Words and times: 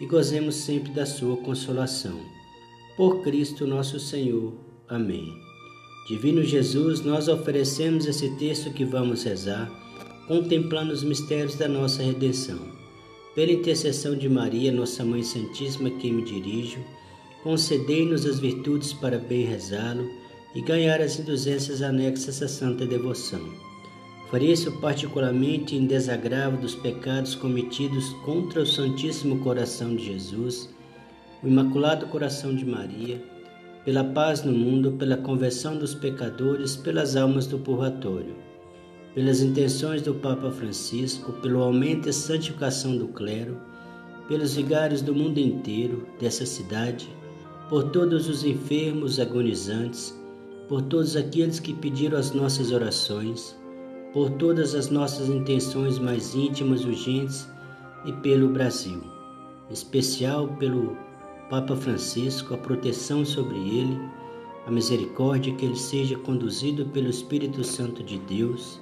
e 0.00 0.06
gozemos 0.06 0.56
sempre 0.56 0.92
da 0.92 1.06
sua 1.06 1.36
consolação. 1.38 2.20
Por 2.96 3.22
Cristo 3.22 3.66
nosso 3.66 3.98
Senhor. 3.98 4.52
Amém. 4.88 5.32
Divino 6.08 6.42
Jesus, 6.42 7.00
nós 7.00 7.28
oferecemos 7.28 8.06
esse 8.06 8.30
texto 8.36 8.70
que 8.72 8.84
vamos 8.84 9.24
rezar, 9.24 9.70
contemplando 10.28 10.92
os 10.92 11.02
mistérios 11.02 11.54
da 11.54 11.66
nossa 11.66 12.02
redenção. 12.02 12.58
Pela 13.34 13.52
intercessão 13.52 14.16
de 14.16 14.28
Maria, 14.28 14.70
nossa 14.70 15.04
Mãe 15.04 15.22
Santíssima, 15.22 15.90
que 15.90 16.10
me 16.10 16.22
dirijo, 16.22 16.78
concedei-nos 17.42 18.26
as 18.26 18.38
virtudes 18.38 18.92
para 18.92 19.18
bem 19.18 19.44
rezá-lo 19.44 20.08
e 20.54 20.60
ganhar 20.60 21.00
as 21.00 21.18
indulgências 21.18 21.82
anexas 21.82 22.40
à 22.42 22.48
santa 22.48 22.86
devoção 22.86 23.73
isso 24.42 24.72
particularmente 24.80 25.76
em 25.76 25.86
desagravo 25.86 26.56
dos 26.56 26.74
pecados 26.74 27.34
cometidos 27.34 28.08
contra 28.24 28.62
o 28.62 28.66
Santíssimo 28.66 29.38
Coração 29.40 29.94
de 29.94 30.06
Jesus, 30.06 30.74
o 31.42 31.46
Imaculado 31.46 32.06
Coração 32.06 32.54
de 32.54 32.64
Maria, 32.64 33.22
pela 33.84 34.02
paz 34.02 34.42
no 34.42 34.52
mundo, 34.52 34.92
pela 34.92 35.18
conversão 35.18 35.76
dos 35.76 35.94
pecadores, 35.94 36.74
pelas 36.74 37.16
almas 37.16 37.46
do 37.46 37.58
purgatório, 37.58 38.34
pelas 39.14 39.42
intenções 39.42 40.00
do 40.00 40.14
Papa 40.14 40.50
Francisco, 40.50 41.32
pelo 41.34 41.62
aumento 41.62 42.08
e 42.08 42.12
santificação 42.12 42.96
do 42.96 43.08
clero, 43.08 43.58
pelos 44.26 44.54
vigários 44.54 45.02
do 45.02 45.14
mundo 45.14 45.38
inteiro, 45.38 46.06
dessa 46.18 46.46
cidade, 46.46 47.08
por 47.68 47.90
todos 47.90 48.26
os 48.26 48.42
enfermos 48.42 49.20
agonizantes, 49.20 50.18
por 50.66 50.80
todos 50.80 51.14
aqueles 51.14 51.60
que 51.60 51.74
pediram 51.74 52.18
as 52.18 52.32
nossas 52.32 52.72
orações, 52.72 53.54
por 54.14 54.30
todas 54.30 54.76
as 54.76 54.90
nossas 54.90 55.28
intenções 55.28 55.98
mais 55.98 56.36
íntimas, 56.36 56.84
urgentes 56.84 57.48
e 58.04 58.12
pelo 58.12 58.48
Brasil, 58.48 59.02
em 59.68 59.72
especial 59.72 60.46
pelo 60.56 60.96
Papa 61.50 61.74
Francisco, 61.74 62.54
a 62.54 62.56
proteção 62.56 63.24
sobre 63.24 63.56
ele, 63.56 63.98
a 64.68 64.70
misericórdia 64.70 65.52
que 65.56 65.66
ele 65.66 65.76
seja 65.76 66.16
conduzido 66.16 66.86
pelo 66.86 67.10
Espírito 67.10 67.64
Santo 67.64 68.04
de 68.04 68.18
Deus, 68.20 68.80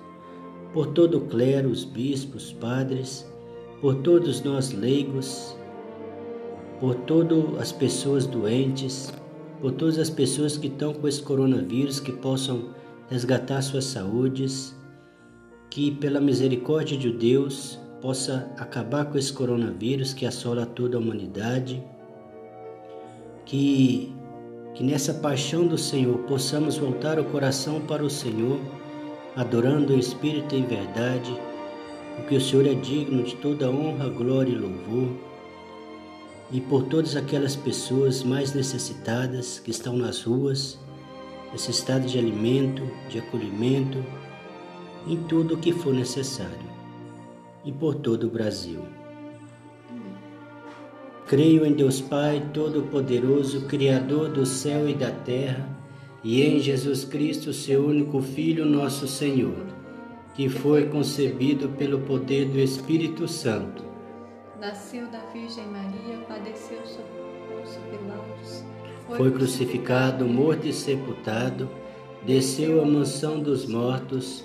por 0.75 0.89
todo 0.89 1.17
o 1.17 1.23
clero, 1.23 1.71
os 1.71 1.83
bispos, 1.83 2.53
padres, 2.53 3.27
por 3.81 3.95
todos 3.97 4.43
nós 4.43 4.71
leigos, 4.71 5.57
por 6.79 6.95
todas 6.95 7.59
as 7.59 7.73
pessoas 7.73 8.27
doentes, 8.27 9.11
por 9.63 9.73
todas 9.73 9.99
as 9.99 10.11
pessoas 10.11 10.59
que 10.59 10.67
estão 10.67 10.93
com 10.93 11.09
esse 11.09 11.23
coronavírus, 11.23 12.01
que 12.01 12.13
possam 12.13 12.67
resgatar 13.09 13.63
suas 13.63 13.87
saúdes 13.87 14.75
que, 15.73 15.91
pela 15.91 16.21
misericórdia 16.21 16.99
de 16.99 17.11
Deus, 17.11 17.79
possa 18.03 18.53
acabar 18.59 19.07
com 19.07 19.17
esse 19.17 19.33
coronavírus 19.33 20.13
que 20.13 20.27
assola 20.27 20.67
toda 20.67 20.99
a 20.99 21.01
humanidade, 21.01 21.83
que, 23.47 24.15
que 24.75 24.85
nessa 24.85 25.15
paixão 25.15 25.67
do 25.67 25.79
Senhor 25.79 26.19
possamos 26.25 26.77
voltar 26.77 27.19
o 27.19 27.25
coração 27.25 27.81
para 27.81 28.05
o 28.05 28.11
Senhor, 28.11 28.61
adorando 29.35 29.95
o 29.95 29.99
Espírito 29.99 30.55
em 30.55 30.63
verdade, 30.63 31.35
porque 32.17 32.37
o 32.37 32.41
Senhor 32.41 32.67
é 32.67 32.75
digno 32.75 33.23
de 33.23 33.35
toda 33.37 33.71
honra, 33.71 34.11
glória 34.11 34.53
e 34.53 34.59
louvor, 34.59 35.09
e 36.53 36.61
por 36.61 36.83
todas 36.83 37.17
aquelas 37.17 37.57
pessoas 37.57 38.23
mais 38.23 38.53
necessitadas 38.53 39.59
que 39.59 39.71
estão 39.71 39.97
nas 39.97 40.23
ruas, 40.23 40.79
necessitadas 41.51 42.13
de 42.13 42.19
alimento, 42.19 42.83
de 43.09 43.21
acolhimento, 43.21 44.05
em 45.07 45.17
tudo 45.25 45.55
o 45.55 45.59
que 45.59 45.73
for 45.73 45.93
necessário, 45.93 46.71
e 47.65 47.73
por 47.73 47.95
todo 47.97 48.27
o 48.27 48.31
Brasil. 48.31 48.81
Creio 51.27 51.65
em 51.65 51.73
Deus 51.73 52.01
Pai 52.01 52.47
Todo-Poderoso, 52.53 53.67
Criador 53.67 54.29
do 54.29 54.45
céu 54.45 54.89
e 54.89 54.95
da 54.95 55.11
terra, 55.11 55.69
e 56.23 56.43
em 56.43 56.61
Jesus 56.61 57.05
Cristo, 57.05 57.53
seu 57.53 57.87
único 57.87 58.21
Filho, 58.21 58.65
nosso 58.65 59.09
Senhor, 59.09 59.67
que 60.35 60.49
foi 60.49 60.87
concebido 60.89 61.71
pelo 61.71 62.01
poder 62.01 62.49
do 62.49 62.59
Espírito 62.59 63.27
Santo. 63.27 63.83
Nasceu 64.61 65.07
da 65.09 65.21
Virgem 65.33 65.67
Maria, 65.67 66.19
padeceu 66.29 66.79
sob 66.85 67.05
Pôncio 67.49 67.81
Pilatos, 67.91 68.65
foi, 69.07 69.17
foi 69.17 69.31
crucificado, 69.33 70.27
morto 70.27 70.69
e 70.69 70.73
sepultado, 70.73 71.69
desceu 72.25 72.81
à 72.81 72.85
mansão 72.85 73.41
dos 73.41 73.67
mortos, 73.67 74.45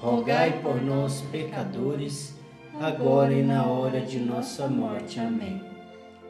rogai 0.00 0.60
por 0.62 0.80
nós, 0.80 1.22
pecadores, 1.32 2.34
agora 2.80 3.32
e 3.32 3.42
na 3.42 3.66
hora 3.66 4.00
de 4.00 4.18
nossa 4.18 4.68
morte. 4.68 5.18
Amém. 5.18 5.60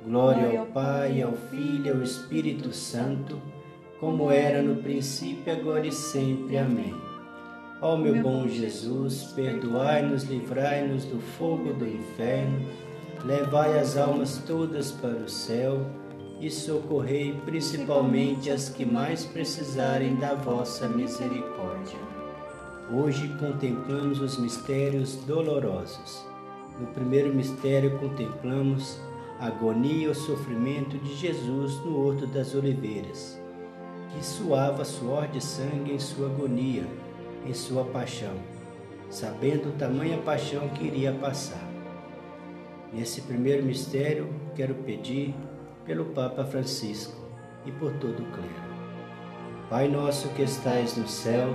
Glória 0.04 0.58
ao 0.58 0.66
Pai, 0.66 1.20
ao 1.20 1.32
Filho 1.32 1.86
e 1.86 1.90
ao 1.90 2.02
Espírito 2.02 2.72
Santo, 2.72 3.40
como 4.00 4.30
era 4.30 4.62
no 4.62 4.76
princípio, 4.76 5.52
agora 5.52 5.86
e 5.86 5.92
sempre. 5.92 6.56
Amém. 6.56 6.94
Ó 7.80 7.96
meu 7.96 8.22
bom 8.22 8.48
Jesus, 8.48 9.24
perdoai-nos, 9.34 10.24
livrai-nos 10.24 11.04
do 11.04 11.20
fogo 11.20 11.72
do 11.74 11.86
inferno, 11.86 12.66
levai 13.24 13.78
as 13.78 13.96
almas 13.96 14.42
todas 14.46 14.90
para 14.90 15.10
o 15.10 15.28
céu 15.28 15.86
e 16.40 16.50
socorrei 16.50 17.34
principalmente 17.44 18.50
as 18.50 18.68
que 18.68 18.84
mais 18.84 19.24
precisarem 19.24 20.16
da 20.16 20.34
vossa 20.34 20.88
misericórdia. 20.88 22.17
Hoje 22.90 23.28
contemplamos 23.38 24.20
os 24.20 24.38
mistérios 24.38 25.16
dolorosos. 25.26 26.26
No 26.80 26.86
primeiro 26.86 27.34
mistério 27.34 27.98
contemplamos 27.98 28.98
a 29.38 29.48
agonia 29.48 30.06
e 30.06 30.08
o 30.08 30.14
sofrimento 30.14 30.96
de 30.98 31.14
Jesus 31.14 31.74
no 31.84 31.98
Horto 31.98 32.26
das 32.26 32.54
Oliveiras, 32.54 33.38
que 34.10 34.24
suava 34.24 34.84
suor 34.84 35.28
de 35.28 35.40
sangue 35.40 35.92
em 35.92 35.98
sua 35.98 36.28
agonia 36.28 36.86
em 37.44 37.54
sua 37.54 37.84
paixão, 37.84 38.34
sabendo 39.10 39.76
tamanha 39.78 40.18
paixão 40.18 40.68
que 40.70 40.86
iria 40.86 41.12
passar. 41.12 41.66
Nesse 42.92 43.22
primeiro 43.22 43.64
mistério, 43.64 44.28
quero 44.54 44.74
pedir 44.74 45.34
pelo 45.84 46.06
Papa 46.06 46.44
Francisco 46.44 47.16
e 47.64 47.72
por 47.72 47.92
todo 47.94 48.22
o 48.22 48.30
clero. 48.32 48.68
Pai 49.68 49.88
nosso 49.88 50.28
que 50.30 50.42
estais 50.42 50.96
no 50.96 51.06
céu, 51.06 51.54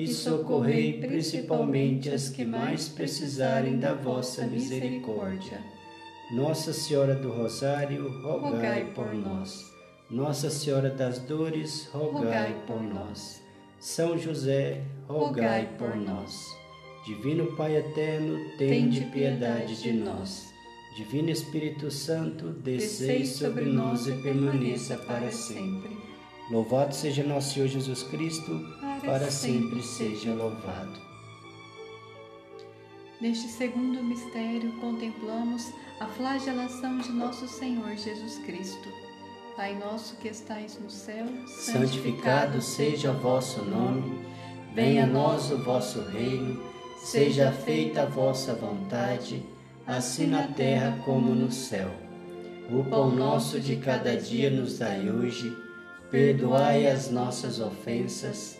e 0.00 0.08
socorrei 0.08 0.94
principalmente 0.94 2.08
as 2.08 2.30
que 2.30 2.42
mais 2.42 2.88
precisarem 2.88 3.78
da 3.78 3.92
vossa 3.92 4.46
misericórdia. 4.46 5.60
Nossa 6.32 6.72
Senhora 6.72 7.14
do 7.14 7.30
Rosário, 7.30 8.08
rogai 8.22 8.92
por 8.94 9.12
nós. 9.14 9.70
Nossa 10.10 10.48
Senhora 10.48 10.88
das 10.88 11.18
Dores, 11.18 11.86
rogai 11.92 12.56
por 12.66 12.82
nós. 12.82 13.42
São 13.78 14.16
José, 14.16 14.80
rogai 15.06 15.68
por 15.76 15.94
nós. 15.94 16.46
Divino 17.04 17.54
Pai 17.54 17.76
eterno, 17.76 18.38
tende 18.56 19.02
piedade 19.06 19.82
de 19.82 19.92
nós. 19.92 20.50
Divino 20.96 21.28
Espírito 21.28 21.90
Santo, 21.90 22.48
descei 22.48 23.26
sobre 23.26 23.66
nós 23.66 24.06
e 24.06 24.12
permaneça 24.22 24.96
para 24.96 25.30
sempre. 25.30 25.94
Louvado 26.50 26.94
seja 26.94 27.22
nosso 27.22 27.54
Senhor 27.54 27.68
Jesus 27.68 28.02
Cristo 28.04 28.79
para 29.04 29.30
sempre 29.30 29.82
seja 29.82 30.32
louvado. 30.34 31.10
Neste 33.20 33.48
segundo 33.48 34.02
mistério, 34.02 34.72
contemplamos 34.80 35.72
a 36.00 36.06
flagelação 36.06 36.98
de 36.98 37.10
nosso 37.12 37.46
Senhor 37.46 37.94
Jesus 37.96 38.38
Cristo. 38.38 38.88
Pai 39.56 39.74
nosso 39.74 40.16
que 40.16 40.28
estais 40.28 40.78
no 40.80 40.88
céu, 40.88 41.26
santificado 41.46 42.62
seja 42.62 43.10
o 43.10 43.18
vosso 43.18 43.62
nome, 43.62 44.24
venha 44.74 45.04
a 45.04 45.06
nós 45.06 45.50
o 45.50 45.58
vosso 45.58 46.00
reino, 46.02 46.62
seja 46.96 47.52
feita 47.52 48.02
a 48.02 48.06
vossa 48.06 48.54
vontade, 48.54 49.44
assim 49.86 50.26
na 50.26 50.46
terra 50.46 50.98
como 51.04 51.34
no 51.34 51.50
céu. 51.50 51.90
O 52.70 52.84
pão 52.84 53.10
nosso 53.10 53.60
de 53.60 53.76
cada 53.76 54.16
dia 54.16 54.48
nos 54.48 54.78
dai 54.78 55.10
hoje, 55.10 55.54
perdoai 56.10 56.86
as 56.86 57.10
nossas 57.10 57.60
ofensas, 57.60 58.59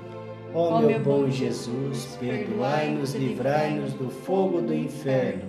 Ó 0.53 0.81
meu 0.81 0.99
bom 0.99 1.29
Jesus, 1.29 2.17
perdoai-nos, 2.19 3.15
livrai-nos 3.15 3.93
do 3.93 4.09
fogo 4.09 4.61
do 4.61 4.73
inferno, 4.73 5.43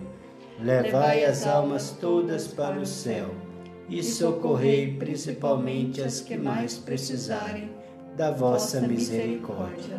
levai 0.61 1.25
as 1.25 1.45
almas 1.45 1.91
todas 2.01 2.47
para 2.47 2.79
o 2.79 2.87
céu 2.87 3.31
e 3.89 4.01
socorrei 4.01 4.97
principalmente 4.97 6.01
as 6.01 6.21
que 6.21 6.37
mais 6.37 6.79
precisarem 6.79 7.71
da 8.17 8.31
vossa 8.31 8.81
misericórdia. 8.81 9.99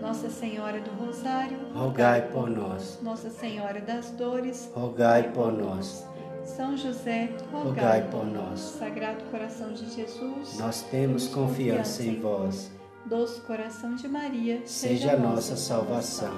Nossa 0.00 0.30
Senhora 0.30 0.80
do 0.80 0.90
Rosário, 0.92 1.58
rogai 1.74 2.22
por 2.28 2.48
nós. 2.48 3.00
Nossa 3.02 3.28
Senhora 3.28 3.80
das 3.80 4.10
Dores, 4.10 4.70
rogai 4.72 5.32
por 5.32 5.52
nós. 5.52 6.06
São 6.44 6.76
José, 6.76 7.28
rogai, 7.52 8.00
rogai 8.00 8.08
por 8.10 8.26
nós. 8.26 8.60
Sagrado 8.60 9.24
Coração 9.30 9.72
de 9.72 9.88
Jesus, 9.90 10.58
nós 10.58 10.82
temos 10.82 11.26
confiança 11.28 12.02
em 12.02 12.20
vós. 12.20 12.70
Doce 13.04 13.40
Coração 13.40 13.96
de 13.96 14.06
Maria, 14.06 14.62
seja 14.64 15.14
a 15.14 15.16
nossa 15.16 15.56
salvação. 15.56 16.32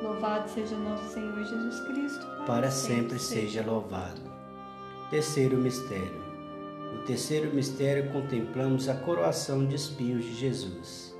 Louvado 0.00 0.48
seja 0.48 0.76
nosso 0.76 1.12
Senhor 1.12 1.44
Jesus 1.44 1.80
Cristo, 1.80 2.24
para, 2.24 2.44
para 2.44 2.70
sempre, 2.70 3.00
sempre 3.00 3.18
seja 3.18 3.66
louvado. 3.66 4.20
Terceiro 5.10 5.56
mistério. 5.56 6.22
No 6.94 7.02
terceiro 7.02 7.52
mistério 7.52 8.12
contemplamos 8.12 8.88
a 8.88 8.94
coroação 8.94 9.66
de 9.66 9.74
espinhos 9.74 10.24
de 10.24 10.34
Jesus. 10.34 11.16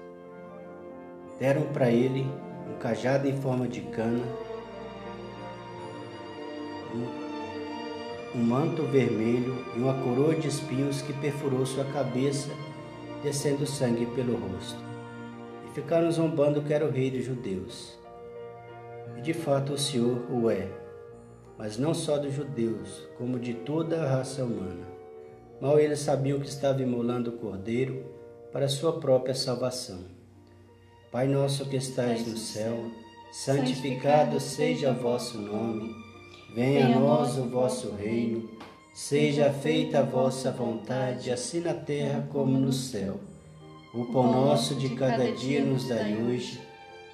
Deram 1.40 1.72
para 1.72 1.90
ele 1.90 2.24
um 2.70 2.78
cajado 2.78 3.26
em 3.26 3.36
forma 3.36 3.66
de 3.66 3.80
cana, 3.80 4.24
um 8.32 8.42
manto 8.42 8.84
vermelho 8.84 9.64
e 9.76 9.80
uma 9.80 9.94
coroa 10.02 10.36
de 10.36 10.46
espinhos 10.46 11.02
que 11.02 11.12
perfurou 11.14 11.66
sua 11.66 11.84
cabeça, 11.84 12.48
descendo 13.22 13.66
sangue 13.66 14.06
pelo 14.06 14.36
rosto. 14.36 14.82
E 15.66 15.74
ficaram 15.74 16.10
zombando 16.10 16.62
que 16.62 16.72
era 16.72 16.86
o 16.86 16.90
rei 16.90 17.10
dos 17.10 17.24
judeus. 17.24 17.98
E 19.16 19.20
de 19.20 19.34
fato 19.34 19.72
o 19.72 19.78
Senhor 19.78 20.22
o 20.30 20.50
é, 20.50 20.68
mas 21.58 21.76
não 21.76 21.92
só 21.92 22.18
dos 22.18 22.32
judeus, 22.32 23.08
como 23.18 23.38
de 23.38 23.54
toda 23.54 24.02
a 24.02 24.08
raça 24.08 24.44
humana. 24.44 24.86
Mal 25.60 25.80
eles 25.80 25.98
sabiam 25.98 26.38
que 26.38 26.46
estava 26.46 26.80
imolando 26.80 27.30
o 27.30 27.38
cordeiro 27.38 28.04
para 28.52 28.68
sua 28.68 29.00
própria 29.00 29.34
salvação. 29.34 30.04
Pai 31.10 31.26
nosso 31.26 31.68
que 31.68 31.76
estais 31.76 32.26
no 32.26 32.36
céu, 32.36 32.90
santificado 33.32 34.38
seja 34.38 34.90
o 34.90 34.94
vosso 34.94 35.38
nome. 35.38 35.94
Venha 36.54 36.86
a 36.86 37.00
nós 37.00 37.36
o 37.38 37.48
vosso 37.48 37.90
reino. 37.92 38.48
Seja 38.92 39.52
feita 39.52 40.00
a 40.00 40.02
vossa 40.02 40.50
vontade, 40.50 41.30
assim 41.30 41.60
na 41.60 41.74
terra 41.74 42.26
como 42.32 42.58
no 42.58 42.72
céu. 42.72 43.20
O 43.94 44.04
pão 44.06 44.32
nosso 44.32 44.74
de 44.74 44.90
cada 44.90 45.30
dia 45.32 45.64
nos 45.64 45.88
dai 45.88 46.16
hoje. 46.16 46.60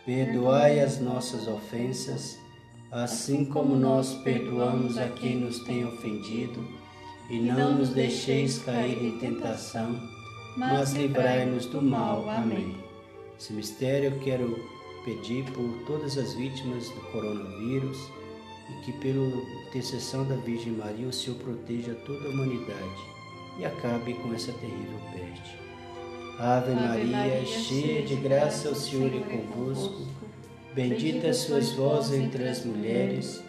Perdoai 0.05 0.81
as 0.81 1.01
nossas 1.01 1.47
ofensas, 1.47 2.39
assim 2.91 3.45
como 3.45 3.77
nós 3.77 4.15
perdoamos 4.23 4.99
a 4.99 5.09
quem 5.09 5.37
nos 5.37 5.61
tem 5.61 5.85
ofendido, 5.85 6.67
e 7.31 7.39
não 7.39 7.79
nos 7.79 7.91
deixeis 7.91 8.59
cair 8.59 9.03
em 9.03 9.19
tentação, 9.19 9.99
mas 10.57 10.93
livrai-nos 10.93 11.67
do 11.67 11.81
mal. 11.81 12.29
Amém. 12.29 12.77
Esse 13.39 13.53
mistério 13.53 14.11
eu 14.11 14.21
quero 14.21 14.59
pedir 15.05 15.45
por 15.53 15.69
todas 15.87 16.17
as 16.17 16.35
vítimas 16.35 16.89
do 16.91 17.01
coronavírus 17.13 17.99
e 18.71 18.85
que, 18.85 18.93
pela 18.93 19.27
intercessão 19.69 20.25
da 20.25 20.37
Virgem 20.37 20.73
Maria, 20.73 21.09
o 21.09 21.13
Senhor 21.13 21.37
proteja 21.39 21.95
toda 22.07 22.27
a 22.27 22.31
humanidade 22.31 23.15
e 23.59 23.65
acabe 23.65 24.15
com 24.15 24.33
essa 24.33 24.53
terrível 24.53 24.99
peste. 25.13 25.59
Ave, 26.39 26.73
Ave 26.73 26.75
Maria, 26.75 27.17
Maria, 27.17 27.47
cheia 27.47 28.03
de 28.03 28.17
graça, 28.17 28.71
o 28.71 28.75
Senhor 28.75 29.11
é 29.15 29.21
convosco. 29.21 30.03
Bendita 30.75 31.33
sois 31.33 31.71
vós 31.73 32.13
entre 32.13 32.49
as 32.49 32.65
mulheres, 32.65 33.45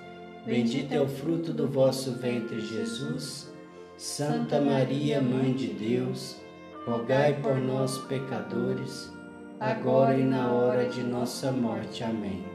bendito 0.45 0.91
é 0.91 1.01
o 1.01 1.07
fruto 1.07 1.51
do 1.51 1.67
vosso 1.67 2.11
ventre, 2.19 2.61
Jesus. 2.61 3.51
Santa 3.97 4.61
Maria, 4.61 5.21
Mãe 5.21 5.53
de 5.53 5.67
Deus, 5.67 6.35
rogai 6.85 7.41
por 7.41 7.55
nós, 7.55 7.97
pecadores, 7.97 9.11
agora 9.59 10.17
e 10.17 10.23
na 10.23 10.51
hora 10.51 10.87
de 10.87 11.01
nossa 11.01 11.51
morte. 11.51 12.03
Amém. 12.03 12.54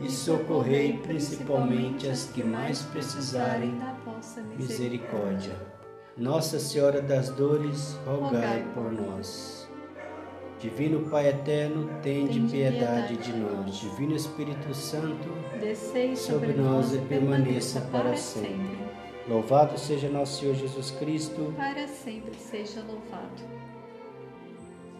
e 0.00 0.10
socorrei 0.10 0.98
principalmente 0.98 2.08
as 2.08 2.24
que 2.24 2.42
mais 2.42 2.82
precisarem 2.82 3.78
da 3.78 3.92
vossa 4.04 4.42
misericórdia. 4.42 5.54
Nossa 6.16 6.58
Senhora 6.58 7.00
das 7.00 7.30
Dores, 7.30 7.98
rogai 8.04 8.64
por 8.74 8.92
nós. 8.92 9.68
Divino 10.58 11.08
Pai 11.08 11.28
eterno, 11.28 11.88
tende 12.02 12.38
piedade 12.40 13.16
de 13.16 13.32
nós. 13.32 13.76
Divino 13.76 14.14
Espírito 14.14 14.74
Santo, 14.74 15.28
descei 15.58 16.14
sobre 16.14 16.52
nós 16.52 16.94
e 16.94 16.98
permaneça 16.98 17.80
para 17.92 18.14
sempre. 18.16 18.78
Louvado 19.26 19.78
seja 19.78 20.10
nosso 20.10 20.40
Senhor 20.40 20.54
Jesus 20.54 20.90
Cristo. 20.90 21.54
Para 21.56 21.88
sempre 21.88 22.34
seja 22.34 22.82
louvado. 22.82 23.42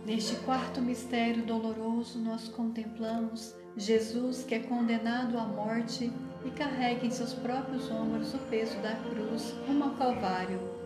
Neste 0.06 0.36
quarto 0.36 0.80
mistério 0.80 1.42
doloroso, 1.42 2.18
nós 2.18 2.48
contemplamos 2.48 3.54
Jesus 3.76 4.44
que 4.44 4.54
é 4.54 4.58
condenado 4.58 5.38
à 5.38 5.44
morte 5.44 6.12
e 6.44 6.50
carrega 6.50 7.06
em 7.06 7.10
seus 7.10 7.32
próprios 7.32 7.90
ombros 7.90 8.34
o 8.34 8.38
peso 8.50 8.76
da 8.78 8.94
cruz 8.96 9.54
rumo 9.66 9.84
ao 9.84 9.90
Calvário 9.90 10.80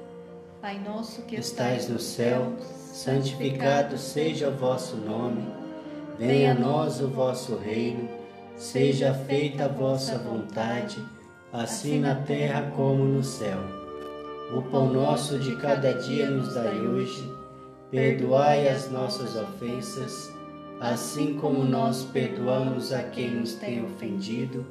Pai 0.64 0.80
nosso 0.82 1.20
que 1.24 1.36
estais 1.36 1.90
no 1.90 1.98
céu, 2.00 2.54
santificado 2.58 3.98
seja 3.98 4.48
o 4.48 4.56
vosso 4.56 4.96
nome. 4.96 5.46
Venha 6.18 6.52
a 6.52 6.54
nós 6.54 7.02
o 7.02 7.08
vosso 7.08 7.54
reino. 7.56 8.08
Seja 8.56 9.12
feita 9.12 9.66
a 9.66 9.68
vossa 9.68 10.16
vontade, 10.16 11.04
assim 11.52 12.00
na 12.00 12.14
terra 12.14 12.72
como 12.74 13.04
no 13.04 13.22
céu. 13.22 13.58
O 14.56 14.62
pão 14.62 14.90
nosso 14.90 15.38
de 15.38 15.54
cada 15.56 15.92
dia 15.92 16.30
nos 16.30 16.54
dai 16.54 16.80
hoje. 16.80 17.30
Perdoai 17.90 18.66
as 18.66 18.90
nossas 18.90 19.36
ofensas, 19.36 20.32
assim 20.80 21.34
como 21.34 21.64
nós 21.64 22.04
perdoamos 22.04 22.92
a 22.92 23.02
quem 23.02 23.30
nos 23.30 23.54
tem 23.54 23.84
ofendido, 23.84 24.66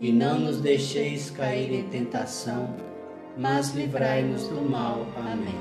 e 0.00 0.10
não 0.12 0.38
nos 0.38 0.60
deixeis 0.60 1.30
cair 1.30 1.72
em 1.72 1.82
tentação 1.84 2.74
mas 3.36 3.74
livrai-nos 3.74 4.48
do 4.48 4.60
mal. 4.60 5.06
Amém. 5.16 5.54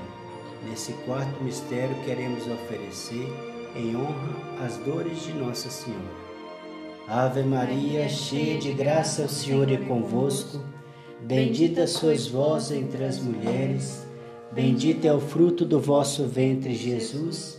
Nesse 0.67 0.91
quarto 1.05 1.43
mistério 1.43 1.95
queremos 2.03 2.45
oferecer 2.47 3.31
em 3.75 3.95
honra 3.95 4.65
as 4.65 4.77
dores 4.77 5.23
de 5.23 5.33
Nossa 5.33 5.69
Senhora. 5.69 6.29
Ave 7.07 7.43
Maria, 7.43 8.07
cheia 8.09 8.59
de 8.59 8.71
graça, 8.73 9.23
o 9.23 9.29
Senhor 9.29 9.71
é 9.71 9.77
convosco. 9.77 10.61
Bendita 11.21 11.87
sois 11.87 12.27
vós 12.27 12.71
entre 12.71 13.03
as 13.03 13.19
mulheres, 13.19 14.05
bendito 14.51 15.05
é 15.05 15.13
o 15.13 15.19
fruto 15.19 15.65
do 15.65 15.79
vosso 15.79 16.25
ventre, 16.25 16.75
Jesus. 16.75 17.58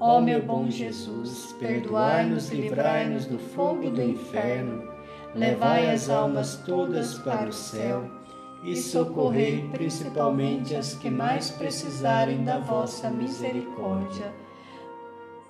Ó 0.00 0.20
meu 0.20 0.40
bom 0.42 0.70
Jesus, 0.70 1.54
perdoai-nos, 1.58 2.50
livrai-nos 2.50 3.26
do 3.26 3.38
fogo 3.38 3.90
do 3.90 4.02
inferno, 4.02 4.88
levai 5.34 5.90
as 5.90 6.08
almas 6.08 6.56
todas 6.64 7.18
para 7.18 7.48
o 7.48 7.52
céu 7.52 8.08
e 8.62 8.76
socorrei 8.76 9.68
principalmente 9.72 10.74
as 10.74 10.94
que 10.94 11.10
mais 11.10 11.50
precisarem 11.50 12.44
da 12.44 12.58
vossa 12.58 13.10
misericórdia. 13.10 14.32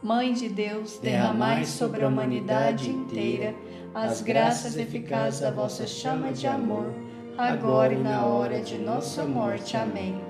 Mãe 0.03 0.33
de 0.33 0.49
Deus, 0.49 0.99
derramai 0.99 1.65
sobre 1.65 2.05
a 2.05 2.09
humanidade 2.09 2.89
inteira 2.91 3.55
as 3.95 4.21
graças 4.21 4.77
eficazes 4.77 5.41
da 5.41 5.51
vossa 5.51 5.87
chama 5.87 6.31
de 6.33 6.47
amor, 6.47 6.93
agora 7.37 7.93
e 7.93 7.99
na 7.99 8.25
hora 8.25 8.61
de 8.61 8.79
nossa 8.79 9.25
morte. 9.25 9.77
Amém. 9.77 10.28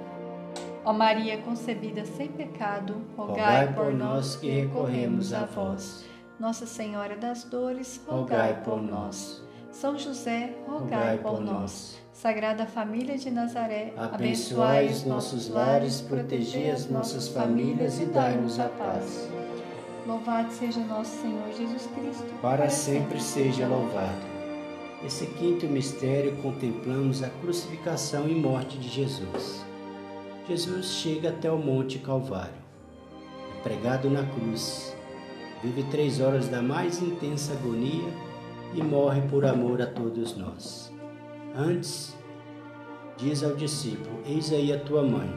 Ó 0.84 0.92
Maria 0.92 1.38
concebida 1.38 2.04
sem 2.04 2.28
pecado, 2.28 3.02
rogai 3.16 3.72
por 3.74 3.92
nós 3.92 4.36
que 4.36 4.48
recorremos 4.48 5.32
a 5.32 5.44
vós. 5.44 6.04
Nossa 6.38 6.66
Senhora 6.66 7.16
das 7.16 7.44
Dores, 7.44 8.00
rogai 8.06 8.62
por 8.62 8.80
nós. 8.80 9.42
São 9.70 9.98
José, 9.98 10.54
rogai 10.66 11.18
por 11.18 11.40
nós. 11.40 12.00
Sagrada 12.12 12.66
Família 12.66 13.16
de 13.16 13.30
Nazaré, 13.30 13.92
abençoai 13.96 14.86
os 14.86 15.04
nossos 15.04 15.48
lares, 15.48 16.00
protegei 16.00 16.70
as 16.70 16.88
nossas 16.88 17.28
famílias 17.28 18.00
e 18.00 18.06
dai-nos 18.06 18.58
a 18.58 18.68
paz. 18.68 19.28
Louvado 20.06 20.50
seja 20.52 20.80
nosso 20.80 21.20
Senhor 21.20 21.52
Jesus 21.52 21.86
Cristo. 21.94 22.26
Para 22.40 22.70
sempre 22.70 23.20
seja 23.20 23.68
louvado. 23.68 24.26
Esse 25.04 25.26
quinto 25.26 25.66
mistério 25.66 26.36
contemplamos 26.38 27.22
a 27.22 27.28
crucificação 27.28 28.28
e 28.28 28.34
morte 28.34 28.78
de 28.78 28.88
Jesus. 28.88 29.67
Jesus 30.48 30.86
chega 30.86 31.28
até 31.28 31.52
o 31.52 31.58
Monte 31.58 31.98
Calvário. 31.98 32.54
É 33.54 33.62
pregado 33.62 34.08
na 34.08 34.24
cruz. 34.24 34.96
Vive 35.62 35.82
três 35.90 36.20
horas 36.20 36.48
da 36.48 36.62
mais 36.62 37.02
intensa 37.02 37.52
agonia 37.52 38.10
e 38.74 38.82
morre 38.82 39.20
por 39.28 39.44
amor 39.44 39.82
a 39.82 39.86
todos 39.86 40.34
nós. 40.38 40.90
Antes, 41.54 42.16
diz 43.18 43.44
ao 43.44 43.56
discípulo: 43.56 44.22
Eis 44.24 44.50
aí 44.50 44.72
a 44.72 44.80
tua 44.80 45.02
mãe. 45.02 45.28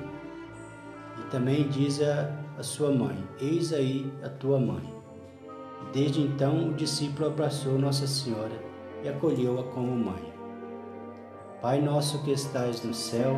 E 1.20 1.30
também 1.30 1.68
diz 1.68 2.02
a, 2.02 2.64
sua 2.64 2.90
mãe: 2.90 3.18
Eis 3.42 3.74
aí 3.74 4.10
a 4.24 4.30
tua 4.30 4.62
mãe. 4.62 4.96
Desde 5.92 6.22
então 6.22 6.70
o 6.70 6.74
discípulo 6.74 7.28
abraçou 7.28 7.78
Nossa 7.78 8.08
Senhora 8.08 8.64
e 9.04 9.10
acolheu-a 9.10 9.64
como 9.74 9.92
mãe. 9.92 10.32
Pai 11.62 11.82
nosso 11.82 12.24
que 12.24 12.32
estais 12.32 12.82
no 12.84 12.94
céu, 12.94 13.38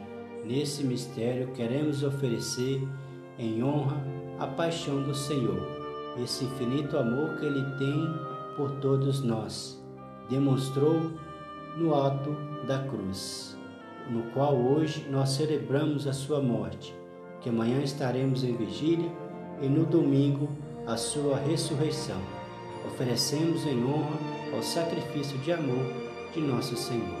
Nesse 0.45 0.83
mistério 0.83 1.51
queremos 1.53 2.03
oferecer 2.03 2.81
em 3.37 3.63
honra 3.63 3.97
a 4.39 4.47
paixão 4.47 5.03
do 5.03 5.13
Senhor, 5.13 5.67
esse 6.21 6.45
infinito 6.45 6.97
amor 6.97 7.37
que 7.37 7.45
Ele 7.45 7.63
tem 7.77 8.09
por 8.55 8.71
todos 8.79 9.21
nós. 9.21 9.81
Demonstrou 10.29 11.11
no 11.77 11.93
ato 11.93 12.35
da 12.65 12.79
cruz, 12.79 13.57
no 14.09 14.23
qual 14.31 14.55
hoje 14.55 15.07
nós 15.09 15.29
celebramos 15.29 16.07
a 16.07 16.13
sua 16.13 16.41
morte, 16.41 16.95
que 17.39 17.49
amanhã 17.49 17.81
estaremos 17.81 18.43
em 18.43 18.55
vigília 18.55 19.11
e 19.61 19.67
no 19.67 19.85
domingo 19.85 20.49
a 20.87 20.97
sua 20.97 21.37
ressurreição. 21.37 22.19
Oferecemos 22.85 23.65
em 23.67 23.83
honra 23.85 24.17
ao 24.53 24.63
sacrifício 24.63 25.37
de 25.39 25.51
amor 25.51 25.85
de 26.33 26.41
nosso 26.41 26.75
Senhor. 26.75 27.20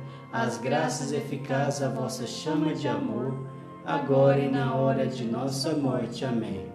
as 0.31 0.57
graças 0.57 1.11
eficazes 1.11 1.81
à 1.81 1.89
vossa 1.89 2.25
chama 2.25 2.73
de 2.73 2.87
amor, 2.87 3.33
agora 3.85 4.39
e 4.39 4.49
na 4.49 4.75
hora 4.75 5.05
de 5.05 5.25
nossa 5.25 5.73
morte. 5.73 6.23
Amém. 6.23 6.67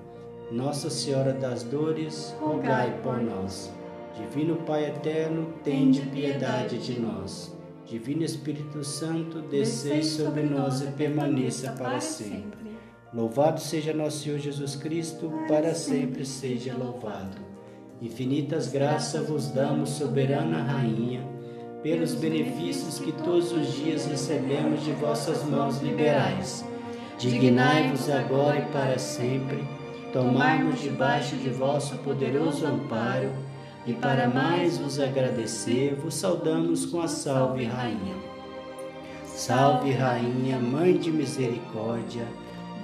Nossa 0.53 0.91
Senhora 0.91 1.33
das 1.33 1.63
Dores, 1.63 2.37
rogai 2.41 3.01
por 3.03 3.21
nós. 3.21 3.73
Divino 4.15 4.57
Pai 4.57 4.87
eterno, 4.87 5.55
tende 5.65 6.01
piedade 6.03 6.79
de 6.79 7.01
nós. 7.01 7.57
Divino 7.87 8.25
Espírito 8.25 8.85
Santo, 8.85 9.41
descei 9.41 10.03
sobre 10.03 10.43
nós 10.43 10.83
e 10.83 10.87
permaneça 10.87 11.73
para 11.73 12.01
sempre. 12.01 12.77
Louvado 13.13 13.61
seja 13.61 13.95
nosso 13.95 14.25
Senhor 14.25 14.39
Jesus 14.39 14.77
Cristo, 14.77 15.33
para 15.49 15.75
sempre 15.75 16.27
seja 16.27 16.75
louvado. 16.75 17.39
Infinitas 18.03 18.69
graças 18.69 19.27
vos 19.27 19.49
damos, 19.51 19.91
soberana 19.91 20.63
Rainha, 20.63 21.36
pelos 21.87 22.15
benefícios 22.15 22.99
que 22.99 23.13
todos 23.13 23.53
os 23.53 23.73
dias 23.75 24.07
recebemos 24.07 24.85
de 24.85 24.91
vossas 24.91 25.45
mãos 25.45 25.81
liberais. 25.81 26.65
Dignai-vos 27.17 28.11
agora 28.11 28.59
e 28.59 28.73
para 28.73 28.99
sempre, 28.99 29.63
tomarmos 30.13 30.81
debaixo 30.81 31.37
de 31.37 31.49
vosso 31.49 31.97
poderoso 31.99 32.67
amparo, 32.67 33.31
e 33.87 33.93
para 33.93 34.27
mais 34.27 34.79
vos 34.79 34.99
agradecer, 34.99 35.95
vos 35.95 36.17
saudamos 36.17 36.87
com 36.87 37.01
a 37.01 37.07
Salve 37.07 37.63
Rainha. 37.67 38.17
Salve 39.25 39.93
Rainha, 39.93 40.59
Mãe 40.59 40.99
de 40.99 41.13
Misericórdia, 41.13 42.27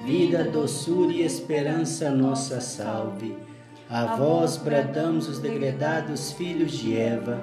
vida, 0.04 0.44
doçura 0.44 1.12
e 1.12 1.22
esperança 1.22 2.08
nossa 2.08 2.60
salve. 2.60 3.36
A 3.90 4.14
vós 4.14 4.56
bradamos 4.56 5.28
os 5.28 5.40
degredados 5.40 6.30
filhos 6.30 6.70
de 6.70 6.96
Eva, 6.96 7.42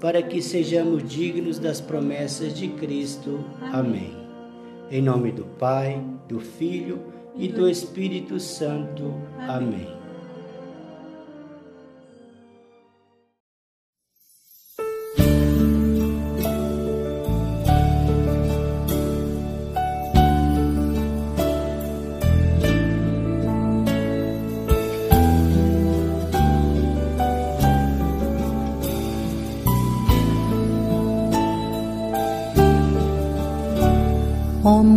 para 0.00 0.22
que 0.22 0.40
sejamos 0.40 1.08
dignos 1.08 1.58
das 1.58 1.80
promessas 1.80 2.54
de 2.54 2.68
Cristo. 2.68 3.44
Amém. 3.60 4.16
Em 4.90 5.02
nome 5.02 5.32
do 5.32 5.44
Pai, 5.44 6.02
do 6.28 6.40
Filho 6.40 7.00
e 7.36 7.48
do 7.48 7.68
Espírito 7.68 8.38
Santo. 8.40 9.14
Amém. 9.38 9.97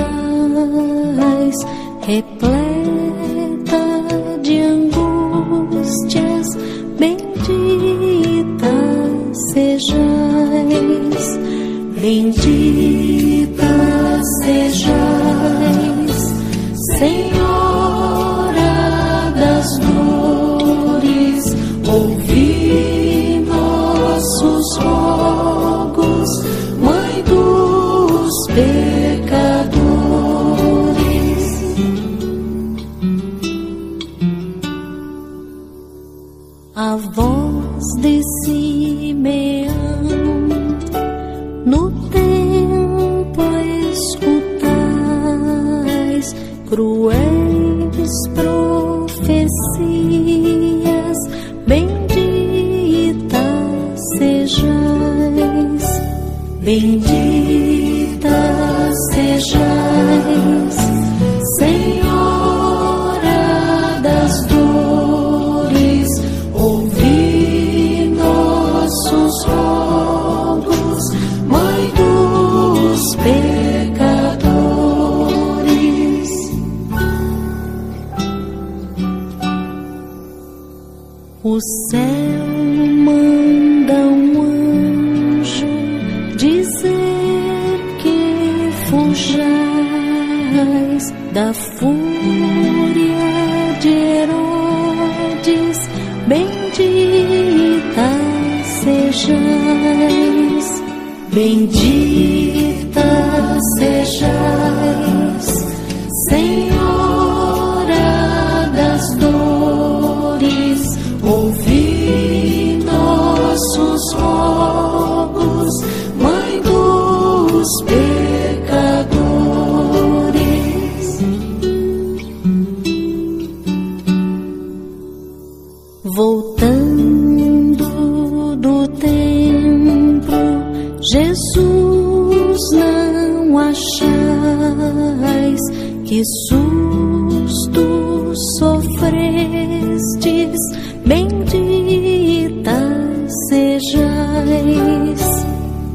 repleta 2.06 3.82
de 4.42 4.60
angústias, 4.60 6.46
bendita 6.98 8.76
sejais, 9.54 11.24
bendita 11.98 13.72
sejais, 14.42 16.16
Senhora 16.98 17.33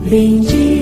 bendita 0.10 0.79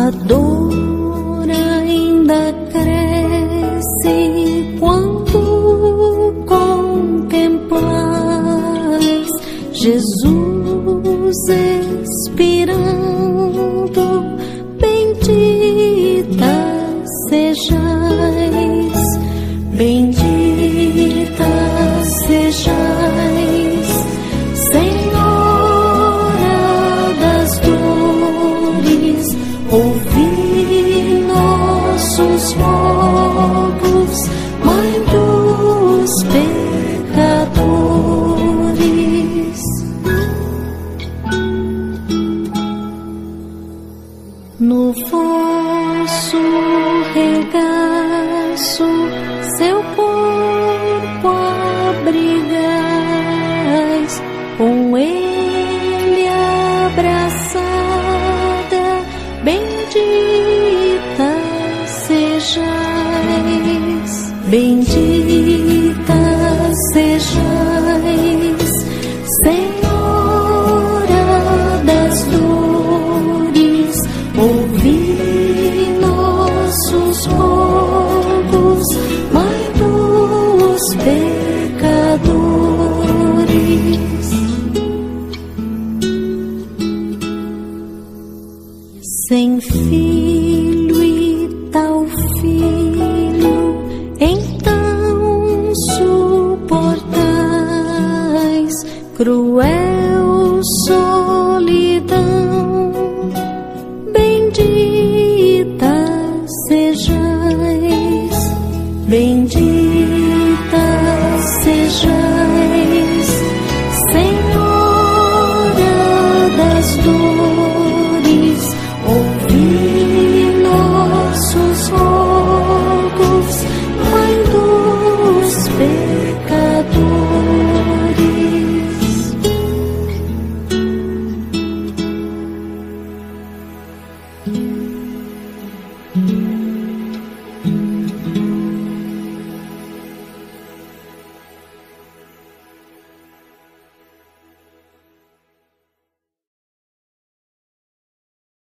A 0.00 0.10
dor 0.10 1.46
ainda 1.50 2.54
cresce 2.72 4.16
quando 4.80 6.44
contemplais 6.46 7.68
Jesus 9.72 11.36